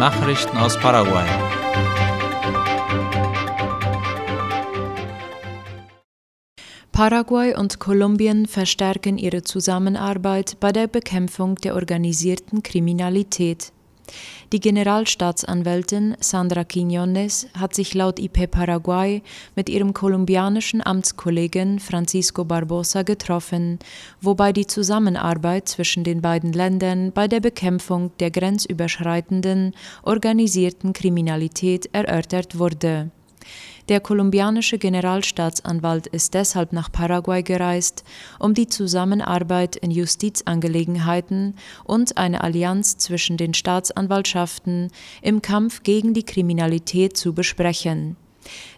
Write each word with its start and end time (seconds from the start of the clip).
Nachrichten 0.00 0.56
aus 0.56 0.78
Paraguay. 0.78 1.26
Paraguay 6.90 7.54
und 7.54 7.80
Kolumbien 7.80 8.46
verstärken 8.46 9.18
ihre 9.18 9.42
Zusammenarbeit 9.42 10.56
bei 10.58 10.72
der 10.72 10.86
Bekämpfung 10.86 11.56
der 11.56 11.74
organisierten 11.74 12.62
Kriminalität. 12.62 13.74
Die 14.52 14.60
Generalstaatsanwältin 14.60 16.16
Sandra 16.20 16.62
Quiñones 16.62 17.46
hat 17.58 17.74
sich 17.74 17.94
laut 17.94 18.18
IP 18.18 18.50
Paraguay 18.50 19.22
mit 19.54 19.68
ihrem 19.68 19.94
kolumbianischen 19.94 20.84
Amtskollegen 20.84 21.78
Francisco 21.78 22.44
Barbosa 22.44 23.02
getroffen, 23.02 23.78
wobei 24.20 24.52
die 24.52 24.66
Zusammenarbeit 24.66 25.68
zwischen 25.68 26.02
den 26.02 26.20
beiden 26.20 26.52
Ländern 26.52 27.12
bei 27.12 27.28
der 27.28 27.40
Bekämpfung 27.40 28.10
der 28.18 28.30
grenzüberschreitenden 28.30 29.74
organisierten 30.02 30.92
Kriminalität 30.92 31.88
erörtert 31.92 32.58
wurde. 32.58 33.10
Der 33.90 33.98
kolumbianische 33.98 34.78
Generalstaatsanwalt 34.78 36.06
ist 36.06 36.34
deshalb 36.34 36.72
nach 36.72 36.92
Paraguay 36.92 37.42
gereist, 37.42 38.04
um 38.38 38.54
die 38.54 38.68
Zusammenarbeit 38.68 39.74
in 39.74 39.90
Justizangelegenheiten 39.90 41.56
und 41.82 42.16
eine 42.16 42.44
Allianz 42.44 42.98
zwischen 42.98 43.36
den 43.36 43.52
Staatsanwaltschaften 43.52 44.92
im 45.22 45.42
Kampf 45.42 45.82
gegen 45.82 46.14
die 46.14 46.22
Kriminalität 46.22 47.16
zu 47.16 47.34
besprechen 47.34 48.16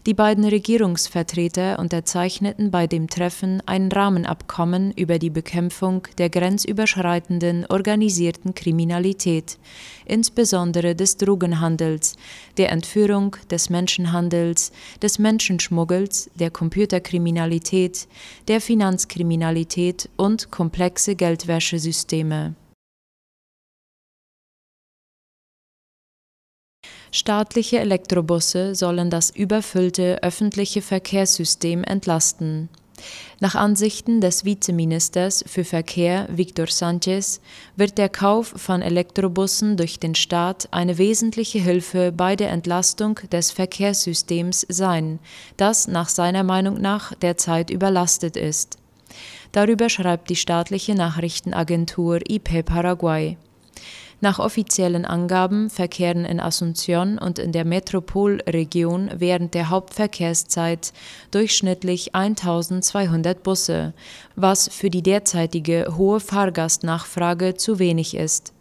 die 0.07 0.15
beiden 0.15 0.45
Regierungsvertreter 0.45 1.79
unterzeichneten 1.79 2.71
bei 2.71 2.87
dem 2.87 3.09
Treffen 3.09 3.63
ein 3.67 3.91
Rahmenabkommen 3.91 4.93
über 4.93 5.19
die 5.19 5.31
Bekämpfung 5.31 6.09
der 6.19 6.31
grenzüberschreitenden 6.31 7.67
organisierten 7.67 8.55
Kriminalität, 8.55 9.59
insbesondere 10.07 10.95
des 10.95 11.17
Drogenhandels, 11.17 12.17
der 12.57 12.73
Entführung, 12.73 13.37
des 13.51 13.71
Menschenhandels, 13.71 14.73
des 15.01 15.19
Menschenschmuggels, 15.19 16.31
der 16.35 16.51
Computerkriminalität, 16.51 18.09
der 18.49 18.61
Finanzkriminalität 18.61 20.09
und 20.17 20.51
komplexe 20.51 21.17
Geldwäschesysteme. 21.17 22.55
Staatliche 27.15 27.79
Elektrobusse 27.79 28.75
sollen 28.75 29.11
das 29.11 29.29
überfüllte 29.29 30.23
öffentliche 30.23 30.81
Verkehrssystem 30.81 31.85
entlasten. 31.85 32.71
Nach 33.39 33.55
Ansichten 33.55 34.23
des 34.23 34.47
Vizeministers 34.47 35.45
für 35.47 35.65
Verkehr 35.65 36.27
Victor 36.31 36.69
Sanchez 36.69 37.43
wird 37.77 37.99
der 37.99 38.09
Kauf 38.09 38.55
von 38.57 38.81
Elektrobussen 38.81 39.77
durch 39.77 39.99
den 39.99 40.15
Staat 40.15 40.69
eine 40.71 40.97
wesentliche 40.97 41.59
Hilfe 41.59 42.13
bei 42.13 42.35
der 42.35 42.51
Entlastung 42.51 43.17
des 43.31 43.51
Verkehrssystems 43.51 44.65
sein, 44.71 45.19
das 45.59 45.89
nach 45.89 46.09
seiner 46.09 46.45
Meinung 46.45 46.81
nach 46.81 47.15
derzeit 47.17 47.69
überlastet 47.69 48.39
ist. 48.39 48.79
Darüber 49.53 49.91
schreibt 49.91 50.31
die 50.31 50.37
staatliche 50.37 50.95
Nachrichtenagentur 50.95 52.21
IP 52.27 52.65
Paraguay. 52.65 53.37
Nach 54.23 54.39
offiziellen 54.39 55.05
Angaben 55.05 55.69
verkehren 55.69 56.25
in 56.25 56.41
Asunción 56.41 57.19
und 57.19 57.41
in 57.41 57.51
der 57.51 57.65
Metropolregion 57.65 59.11
während 59.17 59.53
der 59.53 59.69
Hauptverkehrszeit 59.69 60.93
durchschnittlich 61.33 62.15
1200 62.15 63.43
Busse, 63.43 63.95
was 64.37 64.69
für 64.69 64.91
die 64.91 65.03
derzeitige 65.03 65.97
hohe 65.97 66.21
Fahrgastnachfrage 66.21 67.57
zu 67.57 67.81
wenig 67.81 68.17
ist. 68.17 68.53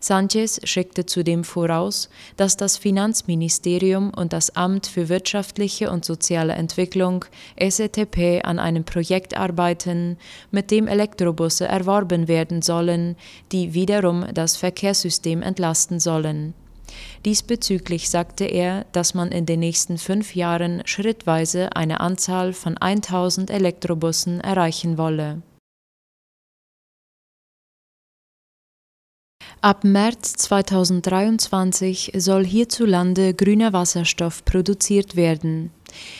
Sanchez 0.00 0.60
schickte 0.64 1.06
zudem 1.06 1.44
voraus, 1.44 2.08
dass 2.36 2.56
das 2.56 2.76
Finanzministerium 2.76 4.12
und 4.14 4.32
das 4.32 4.54
Amt 4.56 4.86
für 4.86 5.08
wirtschaftliche 5.08 5.90
und 5.90 6.04
soziale 6.04 6.54
Entwicklung 6.54 7.24
SETP 7.58 8.44
an 8.44 8.58
einem 8.58 8.84
Projekt 8.84 9.36
arbeiten, 9.36 10.16
mit 10.50 10.70
dem 10.70 10.86
Elektrobusse 10.86 11.66
erworben 11.66 12.28
werden 12.28 12.62
sollen, 12.62 13.16
die 13.52 13.74
wiederum 13.74 14.26
das 14.32 14.56
Verkehrssystem 14.56 15.42
entlasten 15.42 16.00
sollen. 16.00 16.54
Diesbezüglich 17.24 18.08
sagte 18.08 18.44
er, 18.44 18.86
dass 18.92 19.14
man 19.14 19.30
in 19.30 19.46
den 19.46 19.60
nächsten 19.60 19.98
fünf 19.98 20.34
Jahren 20.34 20.82
schrittweise 20.86 21.74
eine 21.76 22.00
Anzahl 22.00 22.52
von 22.52 22.76
1000 22.78 23.50
Elektrobussen 23.50 24.40
erreichen 24.40 24.98
wolle. 24.98 25.42
Ab 29.60 29.82
März 29.82 30.34
2023 30.34 32.12
soll 32.16 32.46
hierzulande 32.46 33.34
grüner 33.34 33.72
Wasserstoff 33.72 34.44
produziert 34.44 35.16
werden. 35.16 35.72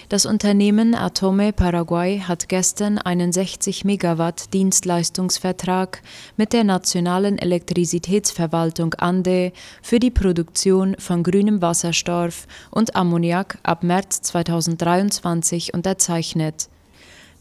Das 0.09 0.27
Unternehmen 0.27 0.97
Atome 0.97 1.53
Paraguay 1.53 2.19
hat 2.19 2.49
gestern 2.49 2.99
einen 2.99 3.33
60 3.33 3.85
Megawatt 3.85 4.53
Dienstleistungsvertrag 4.55 6.03
mit 6.37 6.53
der 6.53 6.65
nationalen 6.65 7.39
Elektrizitätsverwaltung 7.39 8.95
ANDE 8.95 9.53
für 9.83 10.01
die 10.01 10.11
Produktion 10.11 10.97
von 10.99 11.23
grünem 11.23 11.63
Wasserstoff 11.63 12.49
und 12.73 12.97
Ammoniak 12.97 13.59
ab 13.63 13.85
März 13.85 14.21
2023 14.23 15.75
unterzeichnet. 15.75 16.69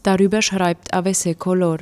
Darüber 0.04 0.42
schreibt 0.42 0.94
AVC 0.94 1.36
Color. 1.36 1.78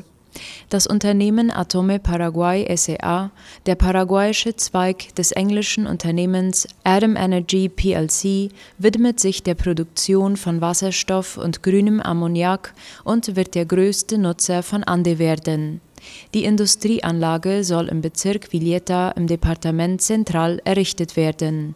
Das 0.68 0.86
Unternehmen 0.86 1.50
Atome 1.50 1.98
Paraguay 1.98 2.66
SA, 2.76 3.30
der 3.66 3.74
paraguayische 3.74 4.56
Zweig 4.56 5.14
des 5.14 5.32
englischen 5.32 5.86
Unternehmens 5.86 6.66
Atom 6.84 7.16
Energy 7.16 7.68
plc, 7.68 8.50
widmet 8.78 9.20
sich 9.20 9.42
der 9.42 9.54
Produktion 9.54 10.36
von 10.36 10.60
Wasserstoff 10.60 11.36
und 11.36 11.62
grünem 11.62 12.00
Ammoniak 12.00 12.74
und 13.04 13.36
wird 13.36 13.54
der 13.54 13.66
größte 13.66 14.18
Nutzer 14.18 14.62
von 14.62 14.84
Ande 14.84 15.18
werden. 15.18 15.80
Die 16.34 16.44
Industrieanlage 16.44 17.64
soll 17.64 17.88
im 17.88 18.00
Bezirk 18.00 18.52
Villeta 18.52 19.10
im 19.10 19.26
Departement 19.26 20.00
Central 20.00 20.60
errichtet 20.64 21.16
werden 21.16 21.74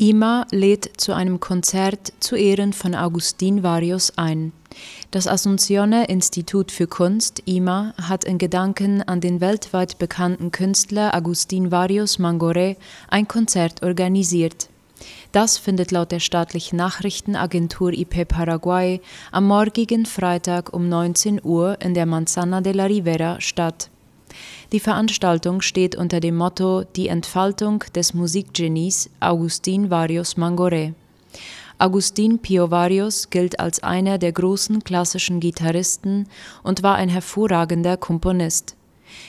IMA 0.00 0.46
lädt 0.52 1.00
zu 1.00 1.12
einem 1.12 1.40
Konzert 1.40 2.12
zu 2.20 2.36
Ehren 2.36 2.72
von 2.72 2.94
Agustin 2.94 3.64
Varios 3.64 4.12
ein. 4.16 4.52
Das 5.10 5.26
Asunciones 5.26 6.06
Institut 6.06 6.70
für 6.70 6.86
Kunst, 6.86 7.42
IMA, 7.46 7.94
hat 8.00 8.22
in 8.22 8.38
Gedanken 8.38 9.02
an 9.02 9.20
den 9.20 9.40
weltweit 9.40 9.98
bekannten 9.98 10.52
Künstler 10.52 11.12
Agustin 11.16 11.72
Varios 11.72 12.20
Mangore 12.20 12.76
ein 13.08 13.26
Konzert 13.26 13.82
organisiert. 13.82 14.68
Das 15.32 15.58
findet 15.58 15.90
laut 15.90 16.12
der 16.12 16.20
staatlichen 16.20 16.76
Nachrichtenagentur 16.76 17.92
IP 17.92 18.28
Paraguay 18.28 19.00
am 19.32 19.48
morgigen 19.48 20.06
Freitag 20.06 20.72
um 20.72 20.88
19 20.88 21.40
Uhr 21.42 21.76
in 21.80 21.94
der 21.94 22.06
Manzana 22.06 22.60
de 22.60 22.72
la 22.72 22.84
Rivera 22.84 23.40
statt. 23.40 23.90
Die 24.72 24.80
Veranstaltung 24.80 25.60
steht 25.60 25.96
unter 25.96 26.20
dem 26.20 26.36
Motto 26.36 26.84
Die 26.96 27.08
Entfaltung 27.08 27.84
des 27.94 28.14
Musikgenies 28.14 29.10
Agustin 29.20 29.90
Varios 29.90 30.36
Mangoré. 30.36 30.94
Agustin 31.78 32.40
Pio 32.40 32.70
Varios 32.70 33.30
gilt 33.30 33.60
als 33.60 33.82
einer 33.82 34.18
der 34.18 34.32
großen 34.32 34.82
klassischen 34.82 35.38
Gitarristen 35.38 36.26
und 36.62 36.82
war 36.82 36.96
ein 36.96 37.08
hervorragender 37.08 37.96
Komponist. 37.96 38.77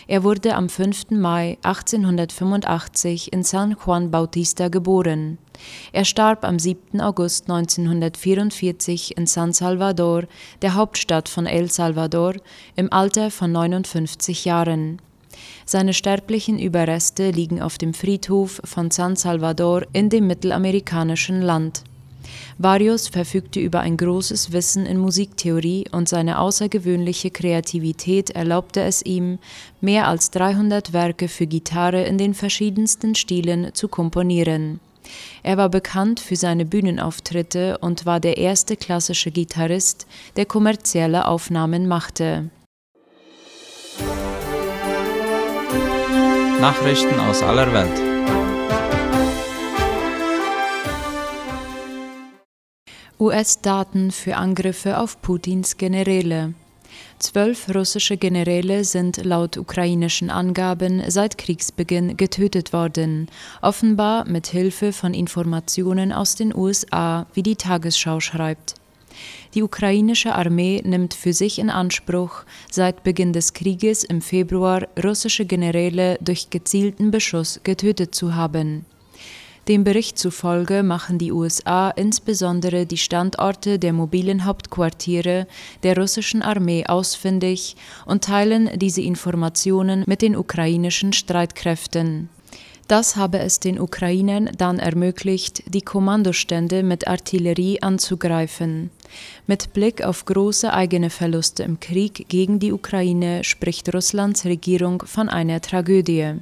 Er 0.07 0.23
wurde 0.23 0.55
am 0.55 0.69
5. 0.69 1.11
Mai 1.11 1.57
1885 1.63 3.33
in 3.33 3.43
San 3.43 3.75
Juan 3.85 4.11
Bautista 4.11 4.67
geboren. 4.67 5.37
Er 5.91 6.05
starb 6.05 6.45
am 6.45 6.59
7. 6.59 7.01
August 7.01 7.49
1944 7.49 9.17
in 9.17 9.27
San 9.27 9.53
Salvador, 9.53 10.23
der 10.61 10.75
Hauptstadt 10.75 11.29
von 11.29 11.45
El 11.45 11.69
Salvador, 11.69 12.35
im 12.75 12.91
Alter 12.91 13.31
von 13.31 13.51
59 13.51 14.45
Jahren. 14.45 15.01
Seine 15.65 15.93
sterblichen 15.93 16.59
Überreste 16.59 17.31
liegen 17.31 17.61
auf 17.61 17.77
dem 17.77 17.93
Friedhof 17.93 18.61
von 18.63 18.91
San 18.91 19.15
Salvador 19.15 19.83
in 19.93 20.09
dem 20.09 20.27
mittelamerikanischen 20.27 21.41
Land. 21.41 21.83
Varios 22.57 23.07
verfügte 23.07 23.59
über 23.59 23.79
ein 23.79 23.97
großes 23.97 24.51
Wissen 24.51 24.85
in 24.85 24.97
Musiktheorie 24.97 25.85
und 25.91 26.09
seine 26.09 26.39
außergewöhnliche 26.39 27.31
Kreativität 27.31 28.31
erlaubte 28.31 28.81
es 28.81 29.01
ihm, 29.01 29.39
mehr 29.81 30.07
als 30.07 30.31
300 30.31 30.93
Werke 30.93 31.27
für 31.27 31.47
Gitarre 31.47 32.03
in 32.03 32.17
den 32.17 32.33
verschiedensten 32.33 33.15
Stilen 33.15 33.73
zu 33.73 33.87
komponieren. 33.87 34.79
Er 35.43 35.57
war 35.57 35.69
bekannt 35.69 36.19
für 36.19 36.35
seine 36.35 36.65
Bühnenauftritte 36.65 37.77
und 37.79 38.05
war 38.05 38.19
der 38.19 38.37
erste 38.37 38.75
klassische 38.75 39.31
Gitarrist, 39.31 40.07
der 40.35 40.45
kommerzielle 40.45 41.27
Aufnahmen 41.27 41.87
machte. 41.87 42.49
Nachrichten 46.59 47.19
aus 47.21 47.41
aller 47.41 47.71
Welt. 47.71 48.58
US-Daten 53.19 54.11
für 54.11 54.37
Angriffe 54.37 54.97
auf 54.97 55.21
Putins 55.21 55.75
Generäle. 55.75 56.53
Zwölf 57.19 57.67
russische 57.75 58.15
Generäle 58.15 58.85
sind 58.85 59.25
laut 59.25 59.57
ukrainischen 59.57 60.29
Angaben 60.29 61.03
seit 61.09 61.37
Kriegsbeginn 61.37 62.15
getötet 62.15 62.71
worden, 62.71 63.27
offenbar 63.61 64.25
mit 64.25 64.47
Hilfe 64.47 64.93
von 64.93 65.13
Informationen 65.13 66.13
aus 66.13 66.35
den 66.35 66.55
USA, 66.55 67.27
wie 67.33 67.43
die 67.43 67.57
Tagesschau 67.57 68.21
schreibt. 68.21 68.75
Die 69.53 69.63
ukrainische 69.63 70.33
Armee 70.33 70.81
nimmt 70.85 71.13
für 71.13 71.33
sich 71.33 71.59
in 71.59 71.69
Anspruch, 71.69 72.43
seit 72.71 73.03
Beginn 73.03 73.33
des 73.33 73.51
Krieges 73.51 74.05
im 74.05 74.21
Februar 74.21 74.87
russische 75.03 75.45
Generäle 75.45 76.17
durch 76.21 76.49
gezielten 76.49 77.11
Beschuss 77.11 77.59
getötet 77.65 78.15
zu 78.15 78.35
haben. 78.35 78.85
Dem 79.69 79.83
Bericht 79.83 80.17
zufolge 80.17 80.81
machen 80.81 81.19
die 81.19 81.31
USA 81.31 81.91
insbesondere 81.91 82.87
die 82.87 82.97
Standorte 82.97 83.77
der 83.77 83.93
mobilen 83.93 84.45
Hauptquartiere 84.45 85.45
der 85.83 85.95
russischen 85.95 86.41
Armee 86.41 86.87
ausfindig 86.87 87.75
und 88.07 88.23
teilen 88.23 88.71
diese 88.79 89.01
Informationen 89.01 90.05
mit 90.07 90.23
den 90.23 90.35
ukrainischen 90.35 91.13
Streitkräften. 91.13 92.29
Das 92.87 93.15
habe 93.15 93.37
es 93.37 93.59
den 93.59 93.79
Ukrainern 93.79 94.49
dann 94.57 94.79
ermöglicht, 94.79 95.61
die 95.71 95.83
Kommandostände 95.83 96.81
mit 96.81 97.07
Artillerie 97.07 97.83
anzugreifen. 97.83 98.89
Mit 99.45 99.73
Blick 99.73 100.03
auf 100.03 100.25
große 100.25 100.73
eigene 100.73 101.11
Verluste 101.11 101.61
im 101.61 101.79
Krieg 101.79 102.25
gegen 102.27 102.57
die 102.57 102.73
Ukraine 102.73 103.43
spricht 103.43 103.93
Russlands 103.93 104.45
Regierung 104.45 105.03
von 105.05 105.29
einer 105.29 105.61
Tragödie. 105.61 106.39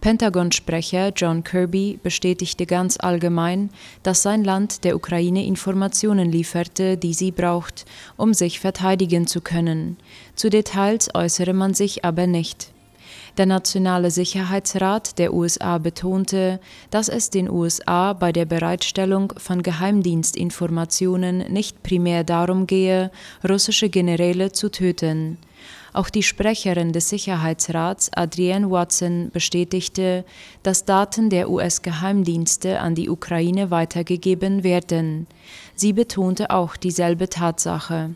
Pentagon-Sprecher 0.00 1.12
John 1.16 1.44
Kirby 1.44 1.98
bestätigte 2.02 2.66
ganz 2.66 2.96
allgemein, 2.98 3.70
dass 4.02 4.22
sein 4.22 4.44
Land 4.44 4.84
der 4.84 4.96
Ukraine 4.96 5.46
Informationen 5.46 6.30
lieferte, 6.30 6.96
die 6.96 7.14
sie 7.14 7.30
braucht, 7.30 7.86
um 8.16 8.34
sich 8.34 8.60
verteidigen 8.60 9.26
zu 9.26 9.40
können. 9.40 9.96
Zu 10.34 10.50
Details 10.50 11.14
äußere 11.14 11.52
man 11.52 11.74
sich 11.74 12.04
aber 12.04 12.26
nicht. 12.26 12.74
Der 13.36 13.46
Nationale 13.46 14.12
Sicherheitsrat 14.12 15.18
der 15.18 15.34
USA 15.34 15.78
betonte, 15.78 16.60
dass 16.90 17.08
es 17.08 17.30
den 17.30 17.50
USA 17.50 18.12
bei 18.12 18.30
der 18.30 18.44
Bereitstellung 18.44 19.32
von 19.36 19.62
Geheimdienstinformationen 19.62 21.52
nicht 21.52 21.82
primär 21.82 22.22
darum 22.22 22.68
gehe, 22.68 23.10
russische 23.48 23.88
Generäle 23.88 24.52
zu 24.52 24.70
töten. 24.70 25.38
Auch 25.94 26.10
die 26.10 26.24
Sprecherin 26.24 26.92
des 26.92 27.08
Sicherheitsrats, 27.08 28.12
Adrienne 28.12 28.68
Watson, 28.68 29.30
bestätigte, 29.32 30.24
dass 30.64 30.84
Daten 30.84 31.30
der 31.30 31.48
US-Geheimdienste 31.48 32.80
an 32.80 32.96
die 32.96 33.08
Ukraine 33.08 33.70
weitergegeben 33.70 34.64
werden. 34.64 35.28
Sie 35.76 35.92
betonte 35.92 36.50
auch 36.50 36.76
dieselbe 36.76 37.28
Tatsache. 37.28 38.10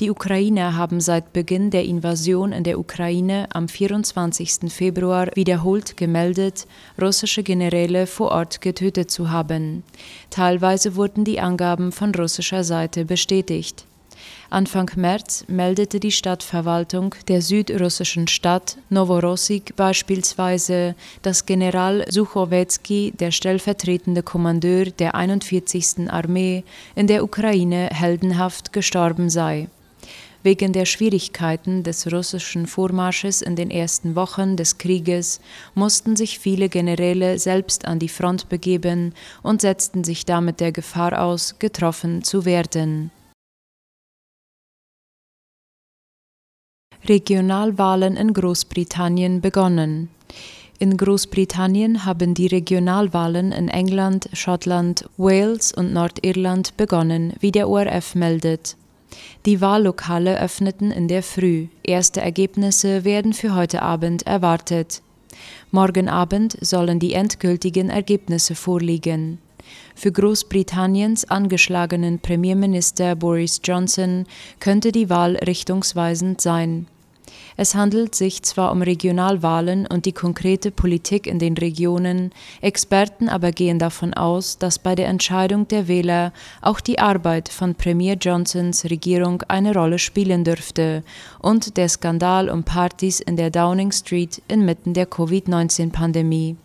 Die 0.00 0.10
Ukrainer 0.10 0.76
haben 0.76 1.00
seit 1.00 1.32
Beginn 1.32 1.70
der 1.70 1.84
Invasion 1.84 2.50
in 2.50 2.64
der 2.64 2.80
Ukraine 2.80 3.46
am 3.52 3.68
24. 3.68 4.72
Februar 4.72 5.28
wiederholt 5.36 5.96
gemeldet, 5.96 6.66
russische 7.00 7.44
Generäle 7.44 8.08
vor 8.08 8.32
Ort 8.32 8.60
getötet 8.60 9.12
zu 9.12 9.30
haben. 9.30 9.84
Teilweise 10.30 10.96
wurden 10.96 11.22
die 11.22 11.38
Angaben 11.38 11.92
von 11.92 12.12
russischer 12.12 12.64
Seite 12.64 13.04
bestätigt. 13.04 13.86
Anfang 14.50 14.90
März 14.96 15.44
meldete 15.48 16.00
die 16.00 16.12
Stadtverwaltung 16.12 17.14
der 17.28 17.42
südrussischen 17.42 18.28
Stadt 18.28 18.76
Novorossiysk 18.90 19.74
beispielsweise, 19.76 20.94
dass 21.22 21.46
General 21.46 22.04
Suchowetski, 22.08 23.12
der 23.18 23.30
stellvertretende 23.30 24.22
Kommandeur 24.22 24.86
der 24.86 25.14
41. 25.14 26.10
Armee, 26.10 26.64
in 26.94 27.06
der 27.06 27.24
Ukraine 27.24 27.90
heldenhaft 27.92 28.72
gestorben 28.72 29.30
sei. 29.30 29.68
Wegen 30.44 30.74
der 30.74 30.84
Schwierigkeiten 30.84 31.84
des 31.84 32.12
russischen 32.12 32.66
Vormarsches 32.66 33.40
in 33.40 33.56
den 33.56 33.70
ersten 33.70 34.14
Wochen 34.14 34.58
des 34.58 34.76
Krieges 34.76 35.40
mussten 35.74 36.16
sich 36.16 36.38
viele 36.38 36.68
Generäle 36.68 37.38
selbst 37.38 37.86
an 37.86 37.98
die 37.98 38.10
Front 38.10 38.50
begeben 38.50 39.14
und 39.42 39.62
setzten 39.62 40.04
sich 40.04 40.26
damit 40.26 40.60
der 40.60 40.70
Gefahr 40.70 41.18
aus, 41.22 41.58
getroffen 41.58 42.22
zu 42.24 42.44
werden. 42.44 43.10
Regionalwahlen 47.08 48.16
in 48.16 48.32
Großbritannien 48.32 49.42
begonnen. 49.42 50.08
In 50.78 50.96
Großbritannien 50.96 52.06
haben 52.06 52.32
die 52.32 52.46
Regionalwahlen 52.46 53.52
in 53.52 53.68
England, 53.68 54.30
Schottland, 54.32 55.08
Wales 55.18 55.72
und 55.72 55.92
Nordirland 55.92 56.76
begonnen, 56.78 57.34
wie 57.40 57.52
der 57.52 57.68
ORF 57.68 58.14
meldet. 58.14 58.76
Die 59.44 59.60
Wahllokale 59.60 60.40
öffneten 60.40 60.90
in 60.90 61.06
der 61.06 61.22
Früh. 61.22 61.66
Erste 61.82 62.22
Ergebnisse 62.22 63.04
werden 63.04 63.34
für 63.34 63.54
heute 63.54 63.82
Abend 63.82 64.26
erwartet. 64.26 65.02
Morgen 65.70 66.08
Abend 66.08 66.56
sollen 66.62 67.00
die 67.00 67.12
endgültigen 67.12 67.90
Ergebnisse 67.90 68.54
vorliegen. 68.54 69.38
Für 69.94 70.10
Großbritanniens 70.10 71.26
angeschlagenen 71.26 72.18
Premierminister 72.18 73.14
Boris 73.14 73.60
Johnson 73.62 74.24
könnte 74.58 74.90
die 74.90 75.10
Wahl 75.10 75.36
richtungsweisend 75.36 76.40
sein. 76.40 76.86
Es 77.56 77.74
handelt 77.74 78.14
sich 78.14 78.42
zwar 78.42 78.72
um 78.72 78.82
Regionalwahlen 78.82 79.86
und 79.86 80.06
die 80.06 80.12
konkrete 80.12 80.72
Politik 80.72 81.26
in 81.26 81.38
den 81.38 81.56
Regionen, 81.56 82.32
Experten 82.60 83.28
aber 83.28 83.52
gehen 83.52 83.78
davon 83.78 84.12
aus, 84.12 84.58
dass 84.58 84.80
bei 84.80 84.94
der 84.94 85.06
Entscheidung 85.06 85.68
der 85.68 85.86
Wähler 85.86 86.32
auch 86.62 86.80
die 86.80 86.98
Arbeit 86.98 87.48
von 87.48 87.76
Premier 87.76 88.14
Johnsons 88.14 88.84
Regierung 88.86 89.42
eine 89.46 89.72
Rolle 89.72 90.00
spielen 90.00 90.42
dürfte 90.42 91.04
und 91.40 91.76
der 91.76 91.88
Skandal 91.88 92.48
um 92.50 92.64
Partys 92.64 93.20
in 93.20 93.36
der 93.36 93.50
Downing 93.50 93.92
Street 93.92 94.42
inmitten 94.48 94.92
der 94.92 95.06
Covid-19-Pandemie. 95.06 96.56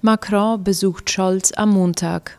Macron 0.00 0.62
besucht 0.62 1.10
Scholz 1.10 1.52
am 1.52 1.70
Montag. 1.70 2.38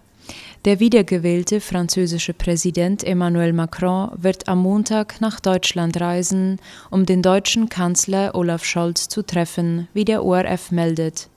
Der 0.65 0.81
wiedergewählte 0.81 1.61
französische 1.61 2.33
Präsident 2.33 3.05
Emmanuel 3.05 3.53
Macron 3.53 4.11
wird 4.17 4.49
am 4.49 4.61
Montag 4.61 5.21
nach 5.21 5.39
Deutschland 5.39 6.01
reisen, 6.01 6.59
um 6.89 7.05
den 7.05 7.21
deutschen 7.21 7.69
Kanzler 7.69 8.35
Olaf 8.35 8.65
Scholz 8.65 9.07
zu 9.07 9.21
treffen, 9.21 9.87
wie 9.93 10.03
der 10.03 10.25
ORF 10.25 10.71
meldet. 10.71 11.29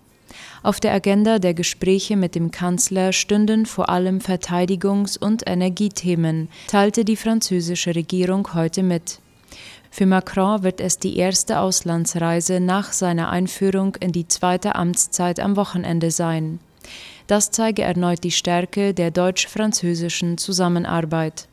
Auf 0.64 0.80
der 0.80 0.92
Agenda 0.92 1.38
der 1.38 1.54
Gespräche 1.54 2.16
mit 2.16 2.34
dem 2.34 2.50
Kanzler 2.50 3.12
stünden 3.12 3.64
vor 3.64 3.90
allem 3.90 4.18
Verteidigungs- 4.18 5.18
und 5.18 5.44
Energiethemen, 5.46 6.48
teilte 6.66 7.04
die 7.04 7.16
französische 7.16 7.94
Regierung 7.94 8.54
heute 8.54 8.82
mit. 8.82 9.20
Für 9.92 10.06
Macron 10.06 10.64
wird 10.64 10.80
es 10.80 10.98
die 10.98 11.16
erste 11.16 11.60
Auslandsreise 11.60 12.58
nach 12.58 12.92
seiner 12.92 13.30
Einführung 13.30 13.94
in 14.00 14.10
die 14.10 14.26
zweite 14.26 14.74
Amtszeit 14.74 15.38
am 15.38 15.54
Wochenende 15.54 16.10
sein. 16.10 16.58
Das 17.26 17.50
zeige 17.50 17.82
erneut 17.82 18.24
die 18.24 18.30
Stärke 18.30 18.94
der 18.94 19.10
deutsch-französischen 19.10 20.38
Zusammenarbeit. 20.38 21.48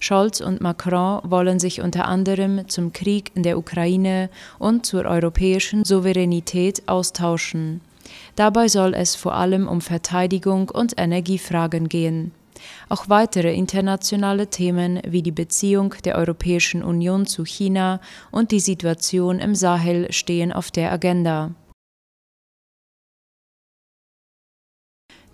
Scholz 0.00 0.40
und 0.40 0.60
Macron 0.60 1.20
wollen 1.24 1.58
sich 1.58 1.80
unter 1.80 2.06
anderem 2.06 2.68
zum 2.68 2.92
Krieg 2.92 3.30
in 3.34 3.42
der 3.42 3.56
Ukraine 3.58 4.28
und 4.58 4.84
zur 4.84 5.04
europäischen 5.04 5.84
Souveränität 5.84 6.82
austauschen. 6.86 7.80
Dabei 8.36 8.68
soll 8.68 8.94
es 8.94 9.14
vor 9.14 9.34
allem 9.34 9.66
um 9.66 9.80
Verteidigung 9.80 10.68
und 10.68 10.98
Energiefragen 10.98 11.88
gehen. 11.88 12.32
Auch 12.88 13.08
weitere 13.08 13.54
internationale 13.54 14.46
Themen 14.48 15.00
wie 15.06 15.22
die 15.22 15.32
Beziehung 15.32 15.94
der 16.04 16.16
Europäischen 16.16 16.82
Union 16.82 17.26
zu 17.26 17.44
China 17.44 18.00
und 18.30 18.50
die 18.52 18.60
Situation 18.60 19.38
im 19.38 19.54
Sahel 19.54 20.12
stehen 20.12 20.52
auf 20.52 20.70
der 20.70 20.92
Agenda. 20.92 21.50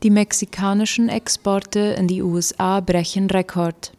Die 0.03 0.09
mexikanischen 0.09 1.11
Exporte 1.11 1.79
in 1.79 2.07
die 2.07 2.23
USA 2.23 2.81
brechen 2.81 3.29
Rekord. 3.29 3.93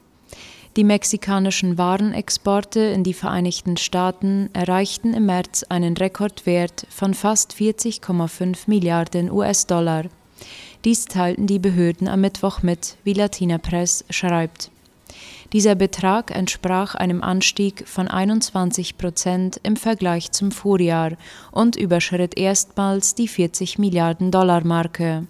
Die 0.75 0.83
mexikanischen 0.83 1.77
Warenexporte 1.77 2.79
in 2.79 3.03
die 3.03 3.13
Vereinigten 3.13 3.77
Staaten 3.77 4.49
erreichten 4.53 5.13
im 5.13 5.27
März 5.27 5.63
einen 5.69 5.95
Rekordwert 5.95 6.87
von 6.89 7.13
fast 7.13 7.53
40,5 7.53 8.61
Milliarden 8.65 9.29
US-Dollar. 9.29 10.05
Dies 10.85 11.05
teilten 11.05 11.45
die 11.45 11.59
Behörden 11.59 12.07
am 12.07 12.21
Mittwoch 12.21 12.63
mit, 12.63 12.95
wie 13.03 13.13
Latina 13.13 13.59
Press 13.59 14.03
schreibt. 14.09 14.71
Dieser 15.53 15.75
Betrag 15.75 16.35
entsprach 16.35 16.95
einem 16.95 17.21
Anstieg 17.21 17.87
von 17.87 18.07
21 18.07 18.97
Prozent 18.97 19.59
im 19.61 19.75
Vergleich 19.75 20.31
zum 20.31 20.51
Vorjahr 20.51 21.11
und 21.51 21.75
überschritt 21.75 22.39
erstmals 22.39 23.13
die 23.13 23.27
40 23.27 23.77
Milliarden 23.77 24.31
Dollar 24.31 24.65
Marke. 24.65 25.27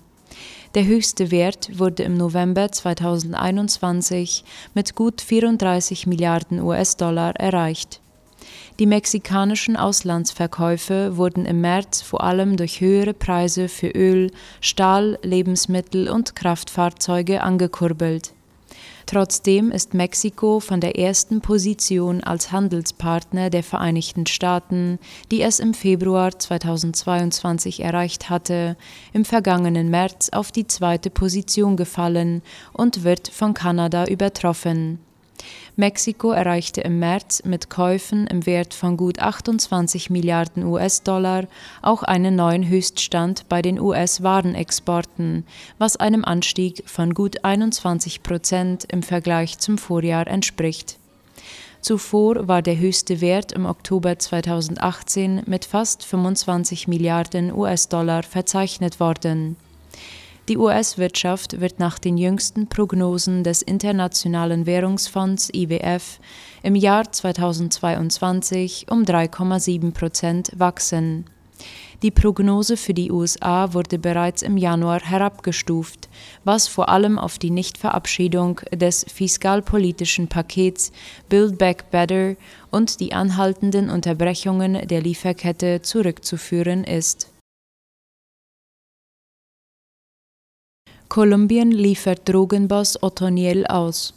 Der 0.74 0.86
höchste 0.86 1.32
Wert 1.32 1.78
wurde 1.80 2.04
im 2.04 2.16
November 2.16 2.72
2021 2.72 4.46
mit 4.74 4.96
gut 4.96 5.20
34 5.20 6.08
Milliarden 6.08 6.62
US-Dollar 6.62 7.36
erreicht. 7.36 8.00
Die 8.80 8.86
mexikanischen 8.86 9.75
Auslandsverkäufe 9.75 11.18
wurden 11.18 11.46
im 11.46 11.60
März 11.60 12.01
vor 12.01 12.24
allem 12.24 12.56
durch 12.56 12.80
höhere 12.80 13.13
Preise 13.13 13.68
für 13.68 13.90
Öl, 13.90 14.32
Stahl, 14.62 15.20
Lebensmittel 15.24 16.10
und 16.10 16.38
Kraftfahrzeuge 16.38 17.42
angekurbelt. 17.42 18.34
Trotzdem 19.05 19.72
ist 19.72 19.93
Mexiko 19.93 20.60
von 20.60 20.79
der 20.79 20.98
ersten 20.98 21.41
Position 21.41 22.24
als 22.24 22.51
Handelspartner 22.51 23.50
der 23.50 23.63
Vereinigten 23.63 24.25
Staaten, 24.25 25.00
die 25.31 25.41
es 25.41 25.60
im 25.60 25.74
Februar 25.74 26.38
2022 26.38 27.81
erreicht 27.81 28.29
hatte, 28.29 28.77
im 29.13 29.25
vergangenen 29.25 29.89
März 29.89 30.29
auf 30.29 30.51
die 30.51 30.67
zweite 30.67 31.10
Position 31.10 31.77
gefallen 31.77 32.41
und 32.74 33.03
wird 33.03 33.27
von 33.27 33.53
Kanada 33.53 34.05
übertroffen. 34.05 35.00
Mexiko 35.76 36.32
erreichte 36.32 36.82
im 36.82 37.00
März 37.00 37.44
mit 37.46 37.70
Käufen 37.70 38.28
im 38.28 38.46
Wert 38.46 38.74
von 38.74 38.98
gut 38.98 39.20
28 39.20 40.10
Milliarden 40.10 40.66
US-Dollar 40.66 41.48
auch 41.82 42.04
einen 42.04 42.36
neuen 42.36 42.68
Höchststand 42.68 43.48
bei 43.50 43.62
den 43.62 43.80
US-Warenexporten, 43.80 45.46
was 45.78 45.98
einem 45.98 46.26
Anstieg 46.26 46.84
von 46.86 47.14
gut 47.14 47.44
21 47.44 48.24
Prozent 48.24 48.86
im 48.90 49.04
Vergleich 49.04 49.58
zum 49.60 49.78
Vorjahr 49.78 50.28
entspricht. 50.28 50.98
Zuvor 51.82 52.48
war 52.48 52.62
der 52.62 52.78
höchste 52.78 53.22
Wert 53.22 53.52
im 53.54 53.66
Oktober 53.66 54.20
2018 54.20 55.44
mit 55.48 55.66
fast 55.66 56.06
25 56.06 56.88
Milliarden 56.88 57.52
US-Dollar 57.52 58.22
verzeichnet 58.22 59.00
worden. 59.00 59.56
Die 60.50 60.58
US-Wirtschaft 60.58 61.62
wird 61.62 61.80
nach 61.80 62.00
den 62.00 62.18
jüngsten 62.18 62.68
Prognosen 62.68 63.44
des 63.44 63.62
Internationalen 63.62 64.66
Währungsfonds 64.66 65.50
IWF 65.54 66.20
im 66.64 66.76
Jahr 66.76 67.12
2022 67.12 68.88
um 68.90 69.04
3,7 69.04 69.94
Prozent 69.94 70.52
wachsen. 70.56 71.26
Die 72.02 72.10
Prognose 72.10 72.78
für 72.78 72.96
die 72.96 73.12
USA 73.12 73.74
wurde 73.74 74.00
bereits 74.00 74.42
im 74.42 74.58
Januar 74.58 75.02
herabgestuft, 75.02 76.10
was 76.44 76.68
vor 76.68 76.90
allem 76.90 77.20
auf 77.20 77.38
die 77.38 77.52
Nichtverabschiedung 77.52 78.62
des 78.74 79.06
fiskalpolitischen 79.08 80.28
Pakets 80.28 80.92
Build 81.30 81.60
Back 81.60 81.92
Better 81.92 82.36
und 82.72 83.00
die 83.00 83.14
anhaltenden 83.14 83.92
Unterbrechungen 83.92 84.88
der 84.88 85.02
Lieferkette 85.02 85.84
zurückzuführen 85.84 86.84
ist. 86.84 87.31
Kolumbien 91.12 91.72
liefert 91.72 92.22
Drogenboss 92.24 93.03
Otoniel 93.03 93.68
aus. 93.68 94.13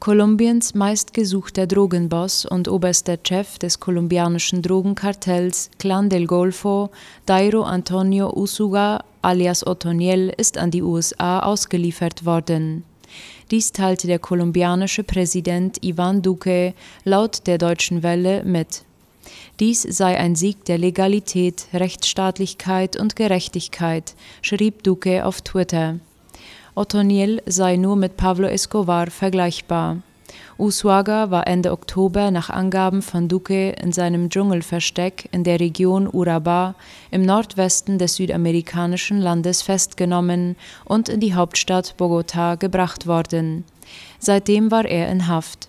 Kolumbiens 0.00 0.74
meistgesuchter 0.74 1.66
Drogenboss 1.66 2.44
und 2.44 2.68
oberster 2.68 3.16
Chef 3.26 3.58
des 3.58 3.80
kolumbianischen 3.80 4.60
Drogenkartells 4.60 5.70
Clan 5.78 6.10
del 6.10 6.26
Golfo, 6.26 6.90
Dairo 7.24 7.62
Antonio 7.62 8.36
Usuga 8.36 9.02
alias 9.22 9.66
Otoniel, 9.66 10.30
ist 10.36 10.58
an 10.58 10.70
die 10.70 10.82
USA 10.82 11.38
ausgeliefert 11.40 12.26
worden. 12.26 12.84
Dies 13.50 13.72
teilte 13.72 14.06
der 14.06 14.18
kolumbianische 14.18 15.04
Präsident 15.04 15.82
Ivan 15.82 16.20
Duque 16.20 16.74
laut 17.04 17.46
der 17.46 17.56
Deutschen 17.56 18.02
Welle 18.02 18.44
mit. 18.44 18.82
Dies 19.58 19.84
sei 19.84 20.18
ein 20.18 20.36
Sieg 20.36 20.66
der 20.66 20.76
Legalität, 20.76 21.68
Rechtsstaatlichkeit 21.72 22.96
und 22.96 23.16
Gerechtigkeit, 23.16 24.14
schrieb 24.42 24.82
Duque 24.82 25.24
auf 25.24 25.40
Twitter. 25.40 25.98
Otoniel 26.74 27.42
sei 27.46 27.76
nur 27.76 27.96
mit 27.96 28.16
Pablo 28.16 28.46
Escobar 28.46 29.10
vergleichbar. 29.10 29.98
Usuaga 30.58 31.30
war 31.30 31.46
Ende 31.46 31.72
Oktober 31.72 32.30
nach 32.30 32.50
Angaben 32.50 33.02
von 33.02 33.28
Duque 33.28 33.70
in 33.80 33.92
seinem 33.92 34.28
Dschungelversteck 34.28 35.28
in 35.32 35.42
der 35.42 35.58
Region 35.58 36.06
Urabá 36.06 36.74
im 37.10 37.22
Nordwesten 37.22 37.98
des 37.98 38.16
südamerikanischen 38.16 39.20
Landes 39.20 39.62
festgenommen 39.62 40.56
und 40.84 41.08
in 41.08 41.20
die 41.20 41.34
Hauptstadt 41.34 41.94
Bogotá 41.98 42.56
gebracht 42.56 43.06
worden. 43.06 43.64
Seitdem 44.18 44.70
war 44.70 44.84
er 44.84 45.10
in 45.10 45.26
Haft. 45.26 45.68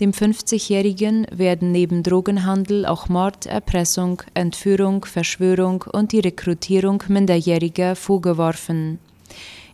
Dem 0.00 0.10
50-Jährigen 0.10 1.26
werden 1.30 1.72
neben 1.72 2.02
Drogenhandel 2.02 2.84
auch 2.84 3.08
Mord, 3.08 3.46
Erpressung, 3.46 4.22
Entführung, 4.34 5.04
Verschwörung 5.04 5.84
und 5.92 6.12
die 6.12 6.20
Rekrutierung 6.20 7.02
Minderjähriger 7.08 7.96
vorgeworfen. 7.96 8.98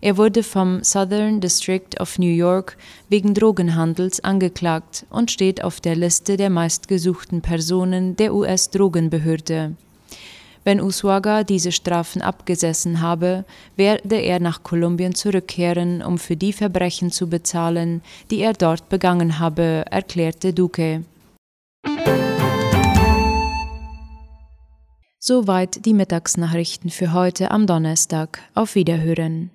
Er 0.03 0.17
wurde 0.17 0.43
vom 0.43 0.83
Southern 0.83 1.41
District 1.41 2.01
of 2.01 2.19
New 2.19 2.35
York 2.35 2.79
wegen 3.11 3.35
Drogenhandels 3.35 4.25
angeklagt 4.25 5.05
und 5.11 5.31
steht 5.31 5.63
auf 5.63 5.81
der 5.81 5.95
Liste 5.95 6.39
der 6.39 6.49
meistgesuchten 6.49 7.43
Personen 7.43 8.17
der 8.17 8.35
US-Drogenbehörde. 8.35 9.77
Wenn 10.65 10.81
Uswaga 10.81 11.45
diese 11.45 11.73
Strafen 11.73 12.23
abgesessen 12.23 13.01
habe, 13.01 13.45
werde 13.77 14.17
er 14.17 14.41
nach 14.41 14.63
Kolumbien 14.63 15.15
zurückkehren, 15.15 16.03
um 16.03 16.19
für 16.19 16.37
die 16.37 16.53
Verbrechen 16.53 17.11
zu 17.11 17.29
bezahlen, 17.29 18.03
die 18.31 18.41
er 18.41 18.53
dort 18.53 18.89
begangen 18.89 19.39
habe, 19.39 19.85
erklärte 19.91 20.53
Duque. 20.53 21.03
Soweit 25.19 25.85
die 25.85 25.95
Mittagsnachrichten 25.95 26.91
für 26.91 27.13
heute 27.13 27.51
am 27.51 27.67
Donnerstag. 27.67 28.41
Auf 28.55 28.75
Wiederhören. 28.75 29.51